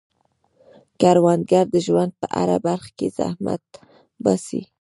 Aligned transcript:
کروندګر 0.99 1.65
د 1.73 1.75
ژوند 1.85 2.11
په 2.19 2.27
هره 2.35 2.57
برخه 2.65 2.89
کې 2.97 3.07
زحمت 3.17 3.63
باسي 4.23 4.61